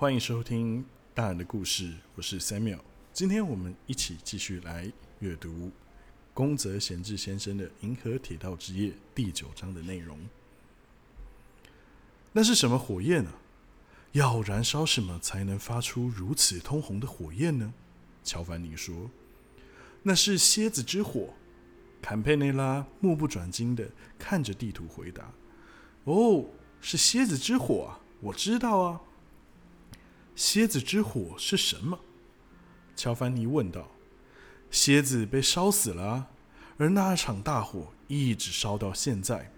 [0.00, 2.78] 欢迎收听大人的故事，我是 Samuel。
[3.12, 5.72] 今天我们一起继续来阅读
[6.32, 10.16] 宫泽贤治先生的《银河铁道之夜》第九章的内容。
[12.30, 13.32] 那是什么火焰呢？
[14.12, 17.74] 要燃烧什么才能发出如此通红的火焰呢？
[18.22, 19.10] 乔凡尼说
[20.04, 21.30] ：“那是蝎子之火。”
[22.00, 25.32] 坎佩内拉目不转睛的看着地图回答
[26.06, 26.44] ：“哦，
[26.80, 29.00] 是蝎子之火啊，我知道啊。”
[30.38, 31.98] 蝎子之火是什么？
[32.94, 33.88] 乔凡尼问道。
[34.70, 36.28] “蝎子被烧死了，
[36.76, 39.52] 而那场大火一直烧到现在。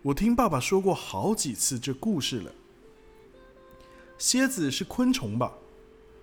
[0.00, 2.50] 我听爸爸说过好几次这故事了。”
[4.16, 5.52] 蝎子是昆虫吧？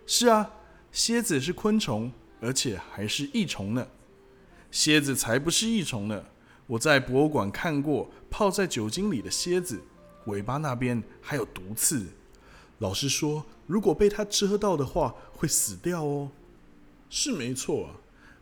[0.08, 0.54] 是啊，
[0.92, 3.88] 蝎子是昆虫，而且还是益虫呢。
[4.72, 6.26] 蝎子才不是益虫呢！
[6.66, 9.80] 我在博物馆看过泡在酒精里的蝎子，
[10.26, 12.08] 尾巴那边还有毒刺。
[12.80, 16.32] 老师说，如果被它蛰到的话，会死掉哦。
[17.10, 17.96] 是没错啊，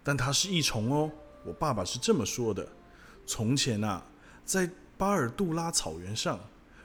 [0.04, 1.12] 但它是益虫哦。
[1.46, 2.68] 我爸爸是这么说的。
[3.26, 4.06] 从前啊，
[4.46, 6.40] 在巴尔杜拉草原上，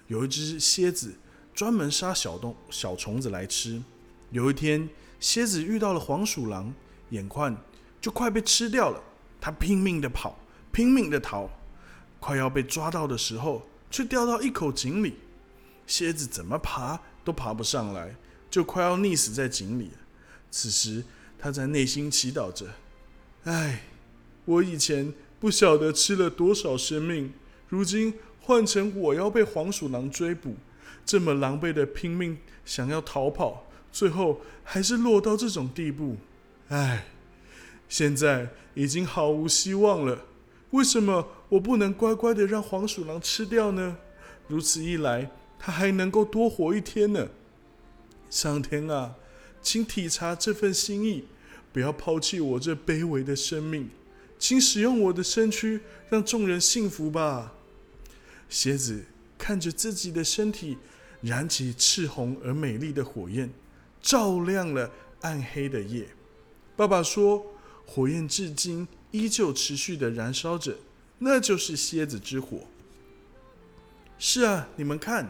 [0.06, 1.14] 有一只蝎子，
[1.54, 3.82] 专门杀小动小虫子来吃。
[4.30, 4.88] 有一天，
[5.20, 6.72] 蝎子遇到了黄鼠狼，
[7.10, 7.56] 眼看
[8.00, 9.02] 就快被吃掉了。
[9.40, 10.38] 它拼命的跑，
[10.72, 11.50] 拼命的逃，
[12.18, 15.18] 快要被抓到的时候，却掉到一口井里。
[15.86, 18.14] 蝎子怎么爬都爬不上来，
[18.50, 19.90] 就快要溺死在井里。
[20.50, 21.04] 此时，
[21.38, 22.66] 他在内心祈祷着
[23.44, 23.82] ：“唉，
[24.44, 27.32] 我以前不晓得吃了多少生命，
[27.68, 30.56] 如今换成我要被黄鼠狼追捕，
[31.04, 36.16] 这么狼狈的拼命想要逃跑，最后还是落到这种地步。
[36.68, 37.06] 唉。”
[37.88, 40.24] 现在已经毫无希望了，
[40.70, 43.98] 为什么我不能乖乖的让黄鼠狼吃掉呢？
[44.48, 45.30] 如此一来，
[45.64, 47.28] 他还能够多活一天呢。
[48.28, 49.14] 上天啊，
[49.62, 51.26] 请体察这份心意，
[51.72, 53.88] 不要抛弃我这卑微的生命，
[54.40, 55.80] 请使用我的身躯，
[56.10, 57.52] 让众人幸福吧。
[58.48, 59.04] 蝎子
[59.38, 60.76] 看着自己的身体
[61.20, 63.48] 燃起赤红而美丽的火焰，
[64.00, 64.90] 照亮了
[65.20, 66.08] 暗黑的夜。
[66.74, 67.46] 爸爸说。
[67.84, 70.78] 火焰至今依旧持续的燃烧着，
[71.18, 72.60] 那就是蝎子之火。
[74.18, 75.28] 是啊，你们看，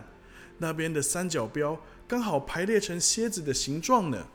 [0.62, 4.28] 那边的三角标刚好排列成蝎子的形状呢。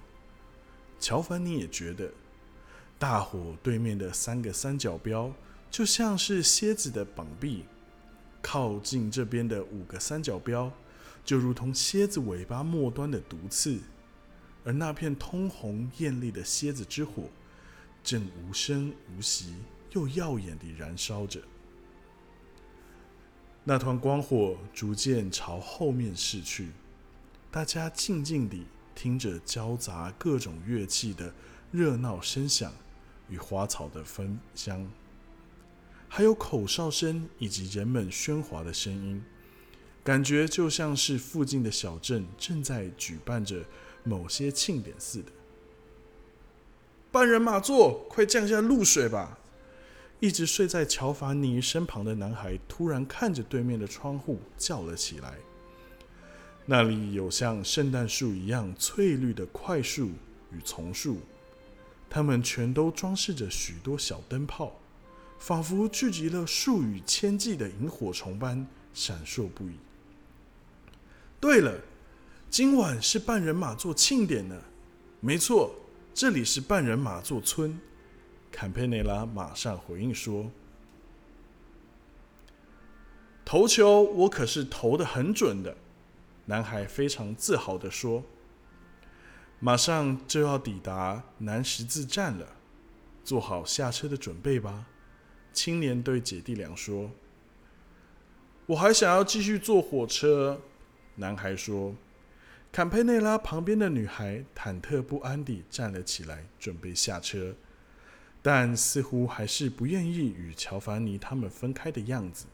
[0.99, 2.11] 乔凡尼也觉得，
[2.99, 5.31] 大火对面的三个三角标
[5.71, 7.63] 就像是蝎子的膀臂，
[8.41, 10.69] 靠近这边的五个三角标
[11.23, 13.79] 就如同蝎子尾巴末端的毒刺，
[14.65, 17.23] 而那片通红艳丽的蝎子之火。
[18.03, 19.55] 正无声无息
[19.91, 21.41] 又耀眼地燃烧着，
[23.69, 26.69] 那团光火逐渐朝后面逝去。
[27.51, 31.33] 大家静静地听着交杂各种乐器的
[31.69, 32.71] 热闹声响
[33.27, 34.89] 与花草的芬香，
[36.07, 39.21] 还有口哨声以及人们喧哗的声音，
[40.01, 43.65] 感觉就像是附近的小镇正在举办着
[44.05, 45.29] 某些庆典似的。
[47.11, 49.37] 半人马座，快降下露水吧！
[50.19, 55.35] 一直睡在乔凡尼身旁的男孩突然看着对面的窗户叫了起来。
[56.65, 60.09] 那里有像圣诞树一样翠绿的快树
[60.51, 61.19] 与丛树，
[62.09, 64.79] 它们全都装饰着许多小灯泡，
[65.39, 69.73] 仿佛聚集了数以千计的萤火虫般闪烁不已。
[71.39, 71.79] 对了，
[72.49, 74.55] 今晚是半人马座庆典呢，
[75.19, 75.75] 没错。
[76.13, 77.79] 这里是半人马座村，
[78.51, 80.51] 坎佩内拉马上回应说
[83.45, 85.77] ：“投球我可是投的很准的。”
[86.45, 88.23] 男孩非常自豪的说
[89.59, 92.55] ：“马上就要抵达南十字站了，
[93.23, 94.87] 做好下车的准备吧。”
[95.53, 97.11] 青年对姐弟俩说
[98.67, 100.61] ：“我还想要继续坐火车。”
[101.15, 101.95] 男孩说。
[102.69, 107.55] 坎佩内拉旁边的女孩忐忑不安地站了起来，准备下车，
[108.47, 112.45] 但似乎还是不愿意与乔凡尼他们分开的样子。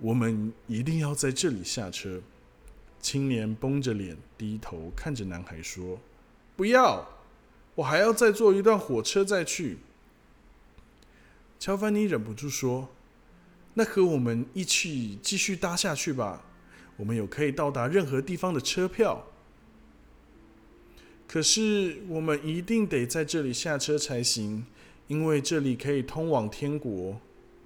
[0.00, 2.22] 我们一定要在这里下车。
[2.98, 6.00] 青年绷着脸，低头看着男孩说
[6.56, 7.06] ：“不要，
[7.74, 9.76] 我还要再坐一段火车再去。”
[11.60, 12.88] 乔凡尼忍不住说
[13.74, 16.42] ：“那和我们一起继续搭下去吧。”
[16.96, 19.26] 我们有可以到达任何地方的车票，
[21.26, 24.64] 可是我们一定得在这里下车才行，
[25.08, 27.20] 因为这里可以通往天国。”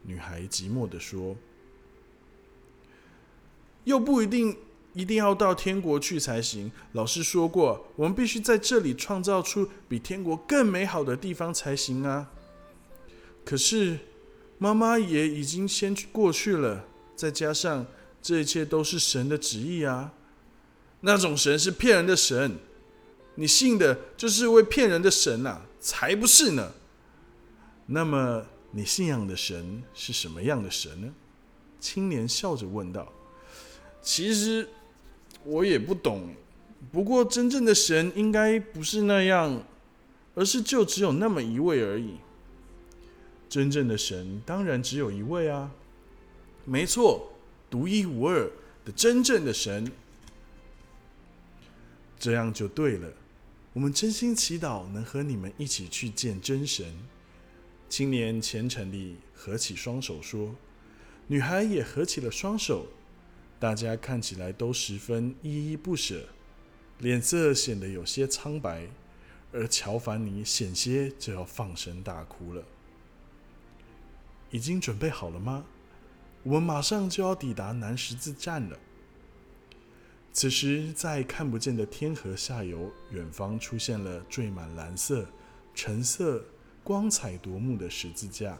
[0.04, 1.36] 女孩寂寞的说。
[3.84, 4.56] “又不一定
[4.94, 6.72] 一定要到天国去才行。
[6.92, 12.30] 老师说过，我们必须在这里创造出比天国更美好的地方才行啊。
[13.44, 13.98] 可是
[14.58, 17.86] 妈妈也已经先去过去了，再加上
[18.20, 20.12] 这一切都是神的旨意啊。
[21.02, 22.58] 那种神是骗人的神，
[23.34, 26.72] 你信的就是位骗人的神呐，才不是呢。
[27.86, 31.12] 那么你信仰的神是什么样的神呢？
[31.80, 33.10] 青年笑着问道
[34.02, 34.68] ：“其实
[35.44, 36.34] 我也不懂，
[36.92, 39.62] 不过真正的神应该不是那样，
[40.34, 42.16] 而是就只有那么一位而已。
[43.48, 45.72] 真正的神当然只有一位啊，
[46.64, 47.32] 没错，
[47.70, 48.48] 独一无二
[48.84, 49.90] 的真正的神。
[52.18, 53.08] 这样就对了。
[53.72, 56.94] 我们真心祈祷能和你们一起去见真神。”
[57.88, 60.55] 青年虔诚地合起双手说。
[61.26, 62.88] 女孩也合起了双手，
[63.61, 66.26] 大家看起来都十分依依不舍，
[66.99, 68.88] 脸色显得有些苍白，
[69.52, 72.64] 而乔凡尼险些就要放声大哭了。
[74.50, 75.64] 已经准备好了吗？
[76.43, 78.76] 我们马上就要抵达南十字站了。
[80.32, 85.26] 此时，在看不见的天河下游，远方出现了缀满蓝色、
[85.74, 86.44] 橙色、
[86.84, 88.56] 光彩夺目的十字架。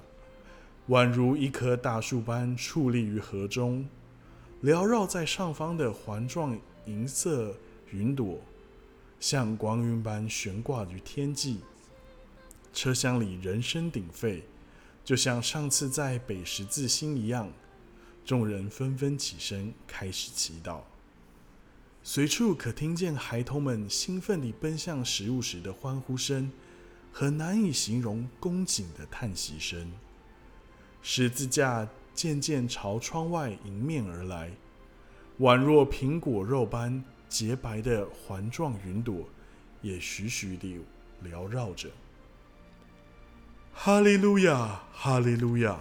[0.89, 3.89] 宛如一棵大树般矗立于河中，
[4.65, 7.55] 缭绕在上方的环状银色
[7.93, 8.41] 云朵，
[9.21, 11.61] 像光晕般悬挂于天际。
[12.73, 14.43] 车厢里人声鼎沸，
[15.05, 17.49] 就像上次在北十字星一样。
[18.25, 20.81] 众人纷纷起身，开始祈祷。
[22.03, 26.51] 随处可听见孩童们兴奋地奔向食物时的欢呼声，
[27.13, 29.93] 和难以形容恭敬的叹息声。
[31.03, 34.51] 十字架渐渐朝窗外迎面而来，
[35.41, 39.29] 宛若苹果肉般洁白的环状云朵
[39.83, 40.81] 也徐徐地
[41.23, 41.91] 缭绕着。
[43.73, 45.79] 哈利路亚，哈利路亚！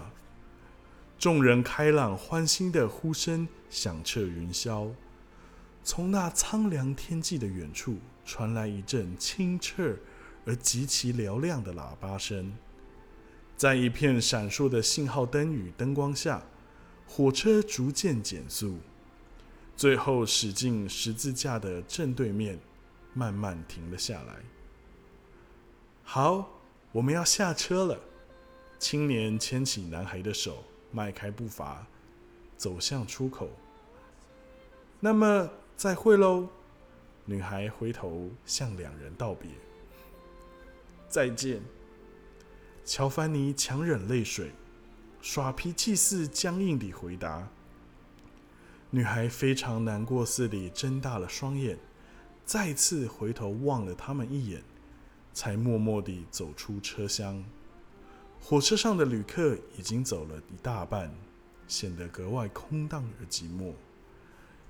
[1.18, 4.90] 众人开朗欢欣的呼声响彻云霄，
[5.82, 9.96] 从那苍凉天际的远处传来一阵清澈
[10.44, 12.52] 而极其嘹亮的喇叭声。
[13.56, 16.42] 在一片闪烁的信号灯与灯光下，
[17.06, 18.78] 火车逐渐减速，
[19.76, 22.58] 最后驶进十字架的正对面，
[23.12, 24.36] 慢慢停了下来。
[26.02, 26.60] 好，
[26.92, 27.98] 我们要下车了。
[28.78, 31.86] 青年牵起男孩的手，迈开步伐，
[32.56, 33.50] 走向出口。
[35.00, 35.50] 那么，
[35.80, 36.46] 再会喽！
[37.24, 39.50] 女孩回头向两人道别。
[41.08, 41.62] 再见。
[42.84, 44.50] 乔凡尼强忍泪水，
[45.22, 47.48] 耍脾气似僵硬地回答。
[48.90, 51.78] 女孩非常难过似地睁大了双眼，
[52.44, 54.62] 再次回头望了他们一眼，
[55.32, 57.42] 才默默地走出车厢。
[58.38, 61.10] 火车上的旅客已经走了一大半，
[61.66, 63.72] 显得格外空荡而寂寞。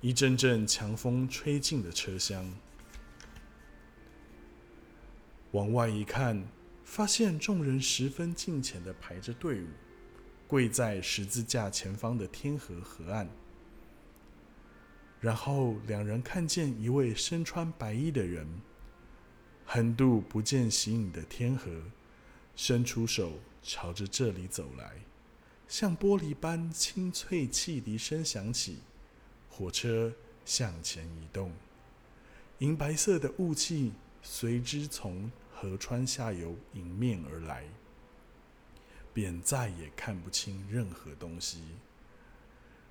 [0.01, 2.51] 一阵阵强风吹进了车厢，
[5.51, 6.45] 往外一看。
[6.83, 9.67] 发现众人十分近前的排着队伍，
[10.45, 13.29] 跪在十字架前方的天河河岸。
[15.21, 18.45] 然后两人看见一位身穿白衣的人，
[19.65, 21.81] 横渡不见形影的天河，
[22.57, 24.95] 伸出手朝着这里走来，
[25.65, 28.79] 像玻璃般清脆汽笛声响起，
[29.51, 30.11] 火车
[30.43, 31.51] 向前移动，
[32.57, 33.91] 银白色的雾气
[34.23, 35.29] 随之从。
[35.53, 37.63] 河川下游迎面而来，
[39.13, 41.61] 便再也看不清任何东西。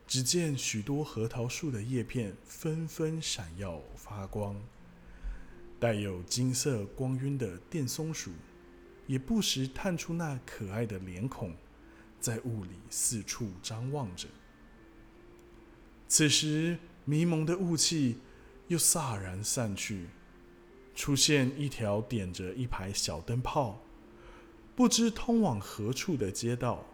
[0.06, 4.54] 只见许多核桃树的叶片纷纷闪耀发光，
[5.80, 8.30] 带有金色光晕的电松鼠
[9.08, 11.52] 也不时探出那可爱的脸孔，
[12.20, 14.28] 在雾里四处张望着。
[16.10, 18.18] 此时，迷蒙的雾气
[18.66, 20.08] 又飒然散去。
[20.92, 23.80] 出现一条点着一排小灯泡、
[24.74, 26.84] 不知通往何处的街道。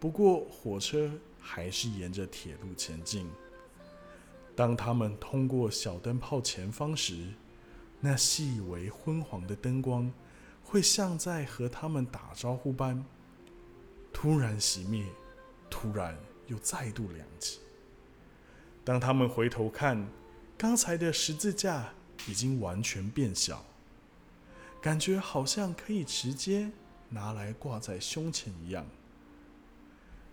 [0.00, 3.28] 不过，火车还是沿着铁路前进。
[4.56, 7.28] 当他们通过小灯泡前方时，
[8.00, 10.10] 那细微昏黄的灯光
[10.64, 13.04] 会像在和他们打招呼般，
[14.14, 15.04] 突然熄灭，
[15.68, 17.60] 突然又再度亮起。
[18.90, 20.04] 当他们回头看，
[20.58, 21.92] 刚才的十字架。
[22.28, 23.64] 已经完全变小，
[24.82, 26.70] 感觉好像可以直接
[27.08, 28.84] 拿来挂在胸前一样。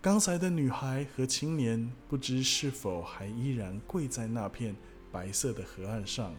[0.01, 4.75] 刚才的女孩和青年不知是否还依然跪在那片
[5.13, 6.35] 白色的河岸上，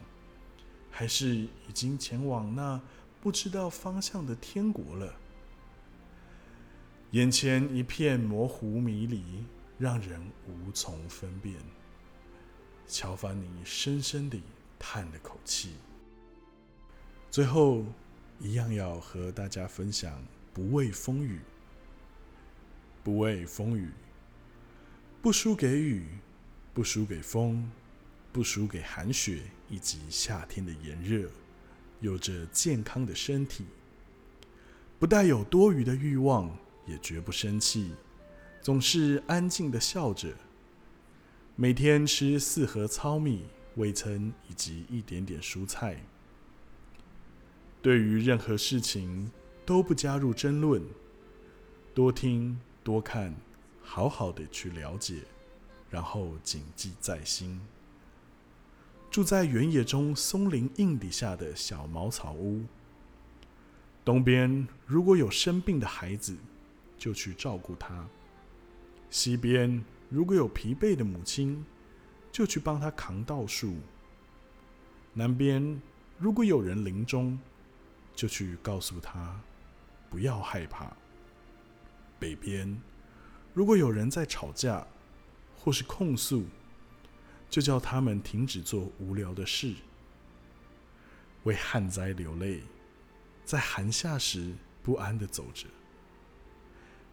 [0.91, 2.79] 还是已经前往那
[3.19, 5.15] 不知道方向的天国了。
[7.09, 9.43] 眼前一片模糊迷离，
[9.79, 11.55] 让人无从分辨。
[12.89, 14.41] 乔凡尼深深地
[14.79, 15.75] 叹了口气，
[17.29, 17.85] 最后
[18.39, 20.19] 一样要和大家分享：
[20.51, 21.39] 不畏风雨。
[23.03, 23.89] 不畏风雨，
[25.21, 26.03] 不输给雨，
[26.73, 27.69] 不输给风，
[28.33, 31.29] 不输给寒雪以及夏天的炎热。
[32.01, 33.65] 有着健康的身体，
[34.97, 36.49] 不带有多余的欲望，
[36.87, 37.93] 也绝不生气，
[38.61, 40.33] 总是安静的笑着。
[41.61, 43.43] 每天吃四盒糙米、
[43.75, 46.01] 味噌以及一点点蔬菜。
[47.81, 49.29] 对于任何事情
[49.65, 50.81] 都不加入争论，
[51.93, 52.57] 多听。
[52.81, 53.35] 多看，
[53.81, 55.23] 好好的去了解，
[55.89, 57.59] 然后谨记在心。
[59.11, 62.63] 住在原野中松林荫底下的小茅草屋，
[64.05, 66.37] 东边如果有生病的孩子，
[66.97, 68.07] 就去照顾他；
[69.09, 71.63] 西边如果有疲惫的母亲，
[72.31, 73.75] 就去帮他扛稻树；
[75.13, 75.79] 南边
[76.17, 77.39] 如果有人临终，
[78.15, 79.39] 就去告诉他
[80.09, 80.91] 不要害怕。
[82.19, 82.81] 北边，
[83.53, 84.85] 如果有人在吵架
[85.55, 86.45] 或是控诉，
[87.47, 89.75] 就叫他们停止做无聊的事，
[91.43, 92.63] 为旱灾流泪，
[93.45, 95.67] 在寒夏时不安的走着，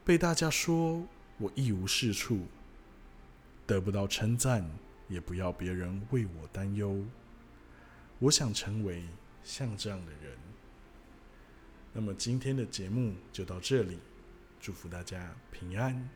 [0.02, 1.06] 被大家说
[1.38, 2.46] 我一无是处，
[3.66, 4.64] 得不到称赞，
[5.08, 7.04] 也不要别人为我担忧。
[8.20, 9.02] 我想成为
[9.42, 10.38] 像这样的人。
[11.92, 13.98] 那么今天的节目就到这里。
[14.60, 16.08] 祝福大家平安，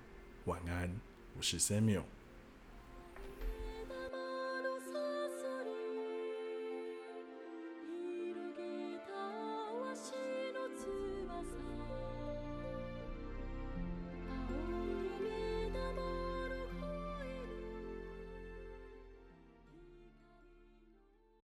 [0.45, 0.95] 晚安。
[1.37, 2.20] 我是 Samuel。